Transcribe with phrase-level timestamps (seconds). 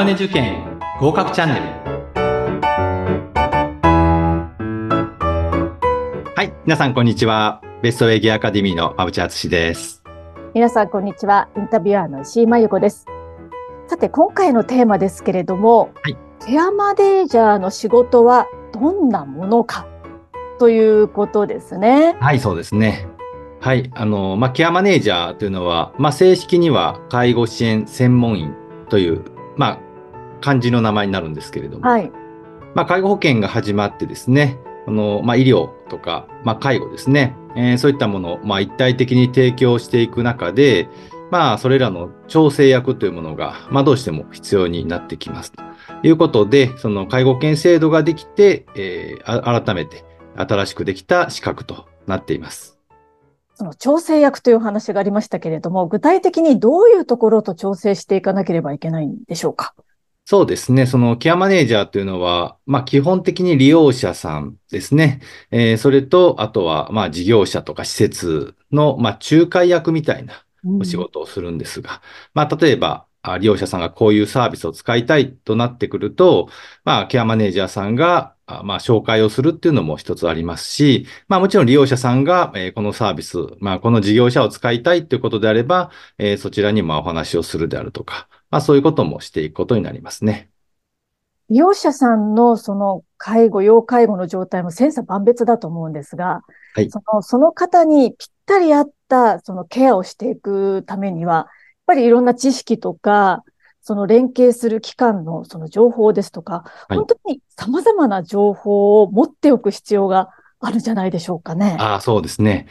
[0.00, 1.60] マネ受験合格チャンネル。
[6.34, 7.60] はい皆さんこんにちは。
[7.82, 10.02] ベストウェイギアアカデミーの馬淵敦です。
[10.54, 11.50] 皆さんこんにちは。
[11.54, 13.04] インタビュアーの石井真由子です。
[13.88, 19.86] さて今回のテーマですけれども、はい、ケアマネージャーの仕事はどんなものか？
[20.58, 22.16] ということですね。
[22.20, 23.06] はいそうですね。
[23.60, 23.90] はい。
[23.94, 28.54] あの、まあ、ケアマネージャーというのは、まあ、正式には介護支援専門員
[28.88, 29.22] という、
[29.58, 29.89] まあ、
[30.40, 32.10] 漢字の名前になるんですけれども、はい。
[32.74, 40.88] まあ、介護保険が始まってですね、あの、まあ、医療とか、まあ、介護ですね、えー、そういったものを、まあ、一体的に提供していく中で、
[41.30, 45.52] まあ、それらの調整役というものが、まあ、どうしても必要になってきます。
[45.52, 45.62] と
[46.02, 50.04] いうことで、その介護保険制度ができて、えー、改めて
[50.36, 52.78] 新しくできた資格となっています。
[53.54, 59.74] その調整役という話がありましたけれども、具体的にどういうところと調整していかなければいけないんでしょうか？
[60.24, 60.86] そうですね。
[60.86, 65.20] そのケアマネージャーというのは、まあ基本的に利用者さんですね。
[65.50, 70.44] えー、それと、あとは、まあ事業者とか施設の、まあ仲介役みたいな
[70.80, 71.98] お仕事をするんですが、うん、
[72.34, 73.06] まあ例えば、
[73.40, 76.48] 利用者さんがこういうサービスを使いたいとなってくると、
[76.84, 90.50] まあケアマネージャーさんがまあ、紹介をするっていうのも一つありますし、まあ、もちろん利用者さんが、えー、このサービス、まあ、この事業者を使いたいということであれば、えー、そちらにまあお話をするであるとか、まあ、そういうこともしていくことになりますね。
[91.48, 96.42] 利用者さんのその介護、要介護の状態も千差万別だと思うんですが、
[96.74, 101.46] はい、そのその方にぴったり合ったそのケアをしていくためには、やっ
[101.86, 103.44] ぱりいろんな知識とか、
[103.82, 110.28] その連携する機関のその情報ですとか、はい、本当に様々な情報を持っておく必要が
[110.60, 111.76] あるんじゃないでしょうかね。
[111.80, 112.68] ああ、そうですね。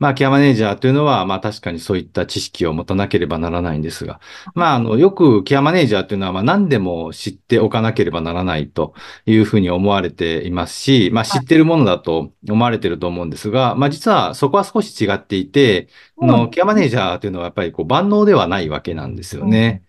[0.00, 4.18] まあ、ケアマネージャーというのは、まあ確かにそういった知識を持たなければならないんですが、
[4.54, 8.94] まあ、あの、よくケアマネージャーというのは、まあ何でも知っておかなければならないと
[9.26, 19.84] いうふうに思われていますし、まあ知ってるものだと思われてると思うんですが、まあ実はそこは少し違っていて、このケアマネージャーというのはやっぱりこう万能ではないわけなんですよね。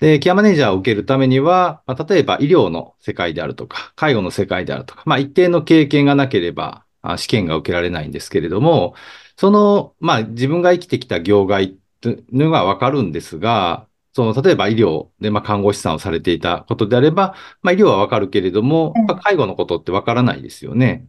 [0.00, 6.84] で、ケアマネージャーを受けるためには、まあ、例えば医療の世界であるとか、介護の世界であるとか、まあ、一定の経験がなければ、
[7.16, 8.94] 試験が受けられないんですけれども、
[9.36, 21.06] その、まあ、自分が生きてきた業界というのがわかるんですが、その、例えば医療で、まあ、看護師さんをされていたことであれば、まあ、医療はわかるけれども、まあ、介護のことってわからないですよね。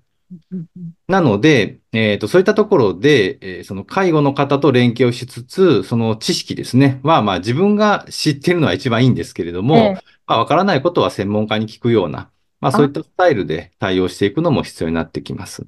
[1.08, 9.94] なので、えっ、ー、と、そういったところで、えー、その介護の方と連携をしつつ、その知識ですね、は、まあ自分が知っているのは一番いいんですけれども、えー、
[10.26, 12.72] まあわからないことは専門家に聞くような、まあ。
[12.72, 15.68] そういったスタイルで対応していくのも必要になってきます。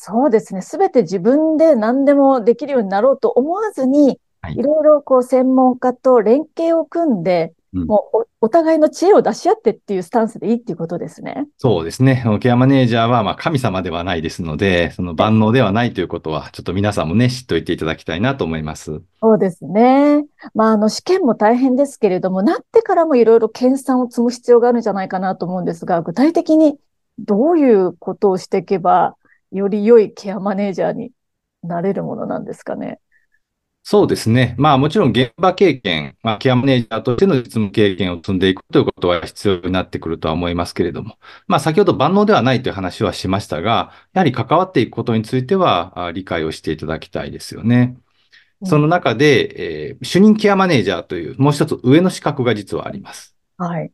[0.00, 0.62] あ、そうですね。
[0.62, 11.46] すべて自分で何でもできるようになろうと思わずに、はい、いろいろこう専門家と連携を組んで、もうお互いの知恵を出し合ってっていうスタンスでいいっていうことですね。
[11.58, 12.24] そうですね。
[12.40, 19.02] ケアマネージャーはまあ神様ではないですので、その万能ではないということは、ちょっと皆さんもね、知っておいていただきたいなと思います。
[19.20, 20.24] そうですね。
[20.54, 26.78] まあ、あの、試験も大変ですけれども、なってからもいろいろ研鑽を積む必要があるんじゃないかなと思うんですが、具体的に
[27.18, 29.16] どういうことをしていけば、
[29.50, 31.12] より良いケアマネージャーに
[31.62, 33.00] なれるものなんですかね。
[33.90, 34.54] そうですね。
[34.58, 41.16] まあもちろん現場経験、まあケアマネージャーとしての実務経験を積んでいくということは必要になってくるとは思いますけれども、
[41.46, 47.96] まあ先ほど万能ではないという話はしましたが、やはり関わっていくことについては理解をしていただきたいですよね。
[48.64, 53.36] その中で、えー、主任ケアマネージャーというもう一つ上の資格が実はあります。
[53.56, 53.90] はい。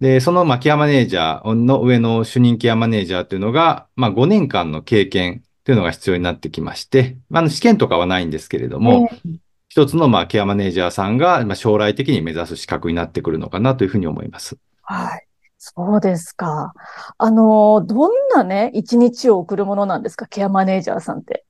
[0.00, 9.38] で、その、まあ、ケアマネージャーの上の主任ケアマネージャーというのが、まあ、5年間の経験というのが必要になってきまして、あの試験とかはないんですけれども、えー、
[9.68, 14.56] 一つのまあケアマネージャーさんがまあ将来的に目指す資格になってくるのかなというふうに思います。
[14.82, 15.26] はい。
[15.58, 16.72] そうですか。
[17.18, 21.44] あの、どんなね、一日を送るものなんですか、ケアマネージャーさんって。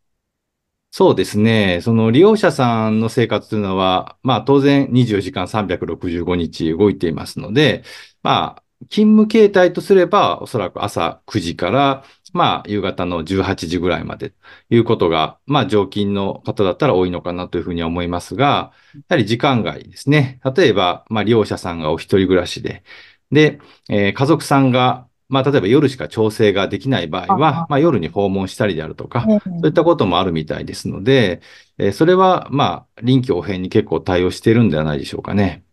[0.91, 1.81] そうですね。
[1.83, 7.85] その利用者さんの生活というのは、まあ当然24時間365日動いていますので、
[8.23, 14.37] まあ勤務形態とすれば、おそらく朝9時から、まあ、夕方の18時ぐらいまでと
[14.71, 20.41] いうことが、まあ、常勤の方だったら多いのかなというふうに思いますが、やはり時間外ですね。
[20.55, 22.85] 例えば、まあ、利用者さんがお一人暮らしで、
[23.33, 23.61] で、
[23.91, 31.43] えー、家族さんが、まあ、例えば夜しか調整ができない場合は、まあ、夜に訪問したりであるとか、そういったこともあるみたいですので、
[31.77, 35.65] えー、それは、まあ、臨機応変に結構対応しているんではないでしょうかね。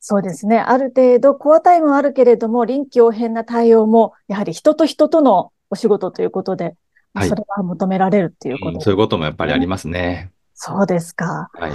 [0.00, 0.58] そうですね。
[0.58, 6.74] ある程度、コアタイムはあるけれども、臨機応変な対応も、やはり人と人とのお仕事ということで、
[7.12, 10.32] はい、それは求められるっていうこと、ねうん、そういうこともやっぱりありますね。
[10.54, 11.50] そうですか。
[11.52, 11.72] はい。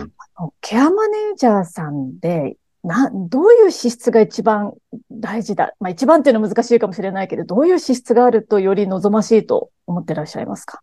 [0.62, 4.74] ケアマネージャーさんで、な、どういう資質が一番
[5.12, 5.74] 大事だ？
[5.80, 10.82] まあ一番っていうのは難しいかもしれないけど、どういう資質があるとより望ましいと思ってらっしゃいますか？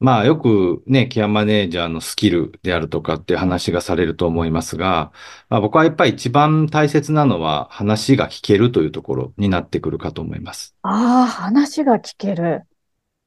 [0.00, 5.12] まあよくね、ケアマネージャーのスキルであるとかっていう話がされると思いますが、
[5.48, 10.76] まあ、僕はやっぱり一番大切なのは話が聞けるというところになってくるかと思います。
[10.82, 12.62] ああ、話が聞ける。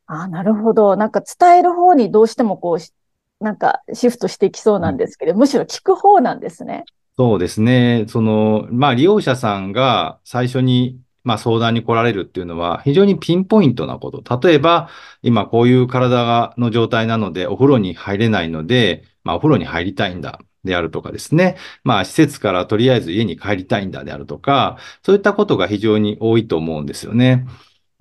[0.07, 0.95] ああ、なるほど。
[0.95, 6.85] なんか伝える方にどうしてもこう、なんかシフトしていきそうなんですけど、むしろ聞く方なんですね。
[7.17, 8.05] そうですね。
[8.07, 14.39] その、まあ利用者さんが最初にまあ相談に来られるっていうのは非常にピンポイントなこと。
[14.39, 14.89] 例えば、
[15.21, 20.39] 今こういう体の状態なのでお風呂に入れないので、まあお風呂に入りたいんだ。
[20.63, 21.57] であるとかですね。
[21.83, 27.45] まあ施設からとりあえず家に帰りたいんだであるとか、そういったことが非常に多いと思うんですよね。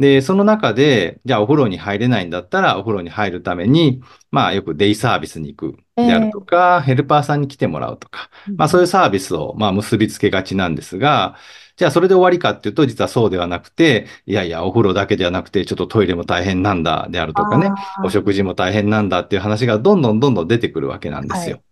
[0.01, 4.01] で、その中で、じゃあお風呂に入れないんだったら、お風呂に入るために、
[4.31, 11.37] まあよくデイサービスに行くであるとか、えー、ヘルパーさんに来てもらうとか、まあそういうサービスをまあ結びつけがちなんですが、
[11.77, 17.71] じゃあそれで終わりかっていうと、実はそうではなくて、いやいや、お風呂だけではなくて、ちょっとトイレも大変なんだであるとかね、
[18.03, 21.57] お食事も大変なんだっていう話がどんどんどんどん出てくるわけなんですよ。
[21.57, 21.70] はい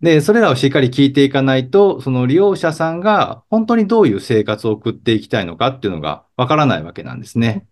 [0.00, 7.66] で、それらをしっかり聞いていかないと、その利用者さんが本当にどういう生活を送っていきたいのかっていうのがわからないわけなんですね。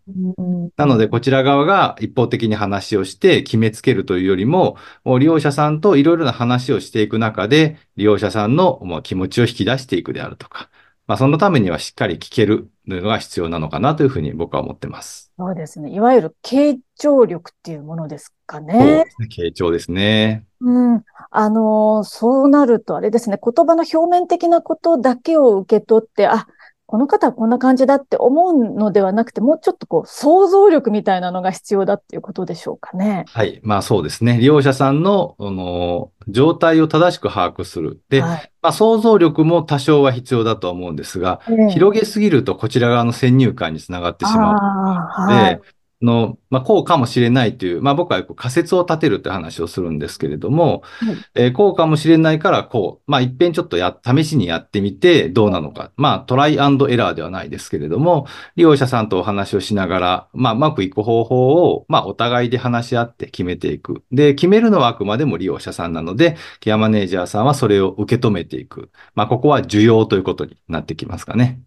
[0.76, 10.70] なので、こちら側が一方的に話をして決めつけるというよりも、もう利用者さんといろいろな話をしていく中で、利用者さんの気持ちを引き出していくであるとか、
[11.10, 15.32] まあ、そのためにはしっかり聞けるのが必要なのかなというふうに僕は思ってます。
[15.36, 15.90] そうですね。
[15.90, 18.72] いわゆる傾聴力っていうものですかね。
[18.72, 19.48] そうですね。
[19.50, 20.44] 傾聴ですね。
[20.60, 21.04] うん。
[21.30, 23.38] あのー、そうなるとあれですね。
[23.42, 26.46] 言葉の表面的なことだけを受け取って、あ、
[26.86, 33.26] この方はこんな感じだって思うのではなくて、もうちょっとこう、想像力みたいなのが必要だっていうことでしょうかね。
[33.28, 33.60] はい。
[33.62, 34.38] まあそうですね。
[34.38, 38.00] 利用者さんの、あの、状態を正しく把握する。
[38.08, 45.60] で、はい、まあ想像力も多少は必要だと思うんですが、えー、広げすぎるとこちら側の先入観につながってしまうので、はい
[46.02, 55.92] の、まあ、こうかもしれないという、まあ、僕は仮説を立てるって話をするんですけれども、はい、えー、こうかもしれないからこう、まあ、一遍ちょっとや、試しにやってみてどうなのか。
[55.96, 58.26] まあ、トライアンドエラーではないですけれども、
[58.56, 64.02] 利用者さんとお話をしながら、まあ、うまくいく方法を、まあ、お互いで話し合って決めていく。
[64.10, 68.90] で、決めるのはあくまでも利用者さんなので、ケアマネージャーさんはそれを受け止めていく。
[69.14, 71.60] まあ、ここは需要ということになってきますかね。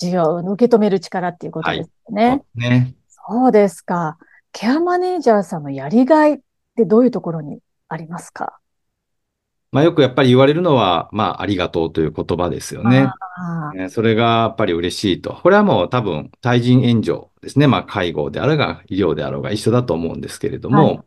[0.00, 2.42] 需要の受け止める力っていうことですね。
[2.56, 2.94] はい、ね。
[3.28, 4.18] そうですか。
[4.52, 6.38] ケアマネージャーさんのやりがいっ
[6.76, 8.58] てどういうところにありますか？
[9.70, 13.10] まあよくやっぱり言われるのは、まあありがとうという言葉ですよね。
[13.88, 15.34] それがやっぱり嬉しいと。
[15.34, 17.66] これはもう多分対人援助ですね。
[17.66, 21.00] まあ介護であるが医療であろうが一緒だと思うんですけれども、はい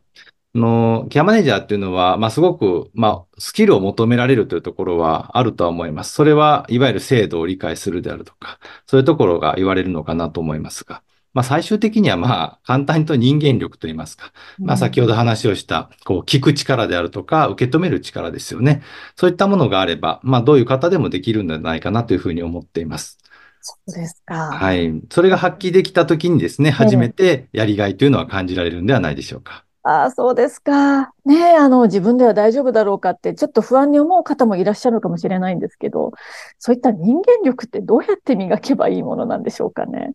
[0.56, 6.14] の、ケアマネージャーっていうのは、まあ、すごく、まあ、スキルを求められるというところはあるとは思います。
[6.14, 11.02] それは、いわゆる制度を理解するであるとか、そういうところが言われるのかなと思いますが。
[11.36, 18.80] まあ、最終的にはまあ、簡単にと人間力といいますか、まあ、先ほど話をした、こう、聞く力であるとか、受け止める力ですよね。
[19.16, 23.18] そういったものがあれば、まあ、どういう方でもできるんじゃないかなというふうに思っています。
[23.60, 24.50] そうですか。
[24.50, 24.98] はい。
[25.10, 29.66] それが発揮できたときにですね、初めてやりがいというのは感じられるんではないでしょうか。
[29.82, 31.12] ああ、そうですか。
[31.26, 36.12] ねえ、あの、自分では大丈夫だろうかって、ちょっと不安に思う方もいらっしゃるかもしれないんですけど、
[36.58, 40.14] そういった人間力ってどうやって磨けばいいものなんでしょうかね。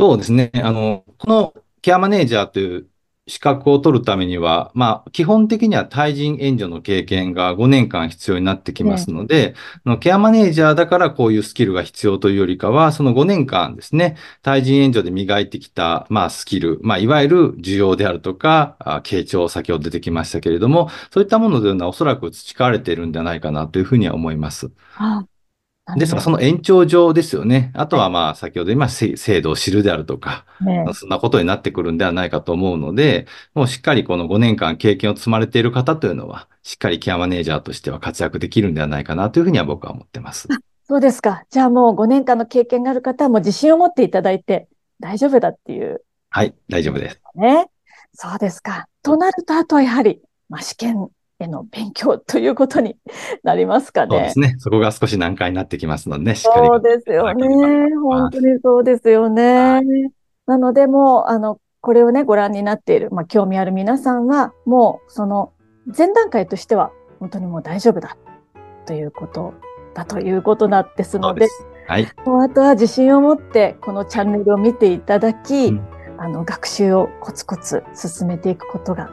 [0.00, 0.50] そうですね。
[0.54, 2.88] あの、このケアマネージャーという
[3.26, 9.54] 資格を取るためには、まあ、基本的には対人援助の経験が5年間必要になってきますので、
[9.84, 24.70] ね、ケアマネージャーだからこういうスキルが必要というよりかは、その5年間ですね、対人援助で磨いてきた、まあ、スキル、まあ、いわゆる需要であるとか、傾聴、先ほど出てきましたけれども、そういったものというのはおそらく培われているんじゃないかなというふうには思います。
[24.94, 25.26] あ
[25.96, 27.72] ですが、その延長上ですよね。
[27.74, 40.48] あとはまあ、先ほど今、制度を知るであるとか、ね、そんなことになってくるんではないかと思うので、もうしっかりこの5年間経験を積まれている方というのは、しっかりケアマネージャーとしては活躍できるんではないかなというふうには僕は思ってます。
[40.86, 41.44] そうですか。
[41.50, 44.68] じゃあもう5年間の経験がある方はもう自信を持っていただいて
[45.00, 46.02] 大丈夫だっていう。
[46.30, 47.20] はい、大丈夫です。
[47.34, 47.66] ね。
[48.12, 48.86] そうですか。
[49.02, 51.08] となると、あとはやはり、まあ、試験
[51.40, 52.96] への勉強ということに
[53.42, 54.10] なりますかね。
[54.10, 54.56] そうですね。
[54.58, 56.66] そこが少し難解になってきますのでね、しっかり。
[56.66, 57.46] そうですよね。
[58.02, 59.80] 本当にそうですよね。
[60.46, 65.52] なので、もう、あの、これをね、ご覧になっている、まあ、興味ある皆さんは、もう、その、
[65.96, 68.16] 前段階としては、本当にもう大丈夫だ、
[68.86, 69.54] ということ
[69.94, 71.48] だということなんですので、で
[71.86, 72.08] はい。
[72.24, 75.82] もうあとは自信を持って、このチャンネルを見ていただき、うん、
[76.18, 79.10] あの、学習をコツコツ進めていくことが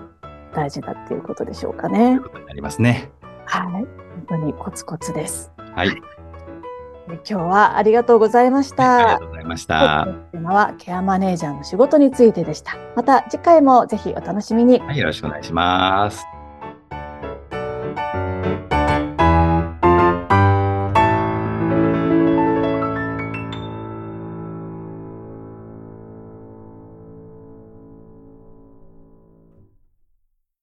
[0.53, 2.19] 大事だっていうことでしょうかね。
[2.47, 3.11] なりますね。
[3.45, 3.71] はい。
[3.71, 3.87] 本
[4.29, 5.51] 当にコツコツです。
[5.75, 5.89] はい。
[7.09, 8.83] 今日はありがとうございました。
[8.83, 10.07] はい、ありがとうございました。
[10.31, 12.75] テーマはケアマネージャーの仕事についてでした。
[12.95, 14.79] また次回もぜひお楽しみに。
[14.79, 16.36] はい、よろしくお願いします。